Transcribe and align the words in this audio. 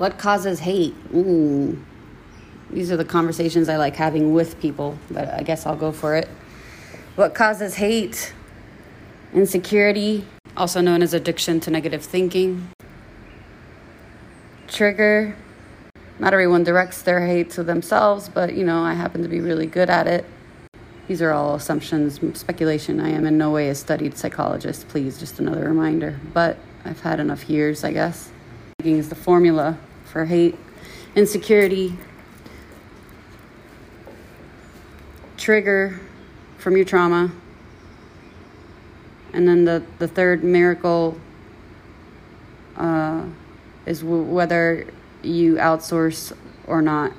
What 0.00 0.16
causes 0.16 0.60
hate? 0.60 0.94
Ooh. 1.14 1.78
These 2.70 2.90
are 2.90 2.96
the 2.96 3.04
conversations 3.04 3.68
I 3.68 3.76
like 3.76 3.96
having 3.96 4.32
with 4.32 4.58
people, 4.58 4.96
but 5.10 5.28
I 5.28 5.42
guess 5.42 5.66
I'll 5.66 5.76
go 5.76 5.92
for 5.92 6.16
it. 6.16 6.26
What 7.16 7.34
causes 7.34 7.74
hate? 7.74 8.32
Insecurity, 9.34 10.24
also 10.56 10.80
known 10.80 11.02
as 11.02 11.12
addiction 11.12 11.60
to 11.60 11.70
negative 11.70 12.02
thinking. 12.02 12.70
Trigger. 14.68 15.36
Not 16.18 16.32
everyone 16.32 16.64
directs 16.64 17.02
their 17.02 17.26
hate 17.26 17.50
to 17.50 17.62
themselves, 17.62 18.30
but 18.30 18.54
you 18.54 18.64
know, 18.64 18.82
I 18.82 18.94
happen 18.94 19.22
to 19.22 19.28
be 19.28 19.40
really 19.40 19.66
good 19.66 19.90
at 19.90 20.06
it. 20.06 20.24
These 21.08 21.20
are 21.20 21.30
all 21.30 21.56
assumptions, 21.56 22.18
speculation. 22.38 23.00
I 23.00 23.10
am 23.10 23.26
in 23.26 23.36
no 23.36 23.50
way 23.50 23.68
a 23.68 23.74
studied 23.74 24.16
psychologist, 24.16 24.88
please, 24.88 25.18
just 25.18 25.40
another 25.40 25.68
reminder. 25.68 26.18
But 26.32 26.56
I've 26.86 27.02
had 27.02 27.20
enough 27.20 27.50
years, 27.50 27.84
I 27.84 27.92
guess. 27.92 28.30
Thinking 28.78 28.96
is 28.96 29.10
the 29.10 29.14
formula 29.14 29.78
for 30.10 30.24
hate, 30.24 30.56
insecurity, 31.14 31.96
trigger 35.36 36.00
from 36.58 36.76
your 36.76 36.84
trauma. 36.84 37.30
And 39.32 39.46
then 39.46 39.64
the, 39.64 39.82
the 39.98 40.08
third 40.08 40.42
miracle 40.42 41.16
uh, 42.76 43.24
is 43.86 44.00
w- 44.00 44.24
whether 44.24 44.86
you 45.22 45.54
outsource 45.54 46.32
or 46.66 46.82
not. 46.82 47.12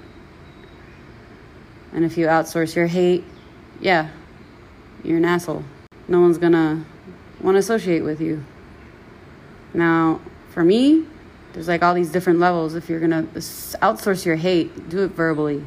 And 1.94 2.04
if 2.04 2.18
you 2.18 2.28
outsource 2.28 2.76
your 2.76 2.88
hate, 2.88 3.24
yeah, 3.80 4.10
you're 5.04 5.18
an 5.18 5.26
asshole. 5.26 5.64
No 6.08 6.20
one's 6.20 6.38
gonna 6.38 6.86
want 7.40 7.56
to 7.56 7.60
associate 7.60 8.02
with 8.02 8.20
you. 8.22 8.44
Now, 9.74 10.20
for 10.50 10.64
me, 10.64 11.06
there's 11.54 11.68
like 11.68 11.84
all 11.84 11.94
these 11.94 12.12
different 12.12 12.40
levels. 12.40 12.76
If 12.76 12.90
you're 12.90 13.00
gonna 13.00 13.24
outsource 13.24 14.26
your 14.26 14.36
hate, 14.36 14.90
do 14.90 15.04
it 15.04 15.12
verbally. 15.12 15.64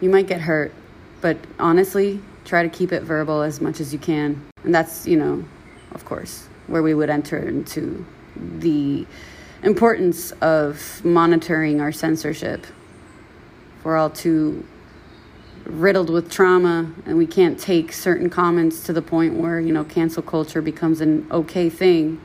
You 0.00 0.10
might 0.10 0.26
get 0.26 0.40
hurt, 0.40 0.72
but 1.20 1.36
honestly, 1.58 2.20
try 2.44 2.62
to 2.62 2.68
keep 2.68 2.92
it 2.92 3.02
verbal 3.02 3.42
as 3.42 3.60
much 3.60 3.80
as 3.80 3.92
you 3.92 3.98
can. 3.98 4.42
And 4.64 4.74
that's, 4.74 5.06
you 5.06 5.16
know, 5.16 5.44
of 5.92 6.04
course, 6.04 6.48
where 6.66 6.82
we 6.82 6.94
would 6.94 7.10
enter 7.10 7.38
into 7.38 8.06
the 8.36 9.06
importance 9.62 10.30
of 10.32 11.04
monitoring 11.04 11.80
our 11.80 11.92
censorship. 11.92 12.66
We're 13.84 13.96
all 13.96 14.10
too 14.10 14.66
riddled 15.64 16.08
with 16.08 16.30
trauma 16.30 16.90
and 17.04 17.18
we 17.18 17.26
can't 17.26 17.58
take 17.58 17.92
certain 17.92 18.30
comments 18.30 18.84
to 18.84 18.92
the 18.92 19.02
point 19.02 19.34
where, 19.34 19.60
you 19.60 19.72
know, 19.72 19.84
cancel 19.84 20.22
culture 20.22 20.62
becomes 20.62 21.00
an 21.00 21.26
okay 21.30 21.68
thing. 21.68 22.20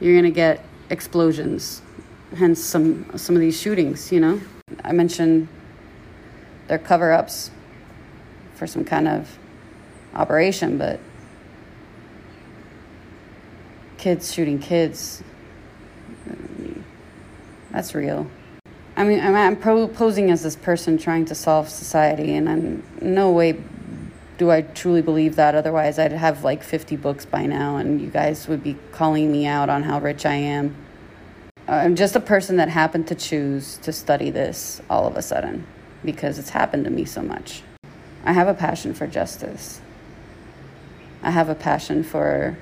You're 0.00 0.14
going 0.14 0.24
to 0.24 0.30
get 0.30 0.64
explosions. 0.90 1.82
Hence 2.36 2.62
some 2.62 3.16
some 3.16 3.34
of 3.34 3.40
these 3.40 3.60
shootings, 3.60 4.12
you 4.12 4.20
know. 4.20 4.40
I 4.84 4.92
mentioned 4.92 5.48
their 6.68 6.78
cover-ups 6.78 7.50
for 8.54 8.66
some 8.66 8.84
kind 8.84 9.08
of 9.08 9.38
operation, 10.14 10.78
but 10.78 11.00
kids 13.96 14.32
shooting 14.32 14.58
kids 14.58 15.22
that's 17.76 17.94
real. 17.94 18.26
I 18.96 19.04
mean, 19.04 19.20
I'm, 19.20 19.56
posing 19.56 20.30
as 20.30 20.42
this 20.42 20.56
person 20.56 20.96
trying 20.96 21.26
to 21.26 21.34
solve 21.34 21.68
society, 21.68 22.34
and 22.34 22.48
I'm 22.48 22.82
no 23.02 23.32
way 23.32 23.62
do 24.38 24.50
I 24.50 24.62
truly 24.62 25.02
believe 25.02 25.36
that. 25.36 25.54
Otherwise, 25.54 25.98
I'd 25.98 26.12
have 26.12 26.42
like 26.42 26.62
50 26.62 26.96
books 26.96 27.26
by 27.26 27.44
now, 27.44 27.76
and 27.76 28.00
you 28.00 28.08
guys 28.08 28.48
would 28.48 28.62
be 28.62 28.78
calling 28.92 29.30
me 29.30 29.44
out 29.44 29.68
on 29.68 29.82
how 29.82 30.00
rich 30.00 30.24
I 30.24 30.36
am. 30.36 30.74
I'm 31.68 31.96
just 31.96 32.14
a 32.14 32.20
person 32.20 32.56
that 32.56 32.68
happened 32.68 33.08
to 33.08 33.16
choose 33.16 33.78
to 33.78 33.92
study 33.92 34.30
this 34.30 34.80
all 34.88 35.04
of 35.04 35.16
a 35.16 35.22
sudden 35.22 35.66
because 36.04 36.38
it's 36.38 36.50
happened 36.50 36.84
to 36.84 36.90
me 36.90 37.04
so 37.04 37.22
much. 37.22 37.62
I 38.24 38.32
have 38.32 38.46
a 38.46 38.54
passion 38.54 38.94
for 38.94 39.08
justice. 39.08 39.80
I 41.24 41.32
have 41.32 41.48
a 41.48 41.56
passion 41.56 42.04
for 42.04 42.56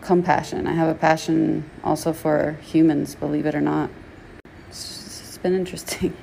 compassion. 0.00 0.66
I 0.66 0.72
have 0.72 0.88
a 0.88 0.94
passion 0.94 1.70
also 1.84 2.12
for 2.12 2.58
humans, 2.62 3.14
believe 3.14 3.46
it 3.46 3.54
or 3.54 3.60
not. 3.60 3.90
it's, 4.68 5.20
it's 5.20 5.38
been 5.38 5.54
interesting. 5.54 6.12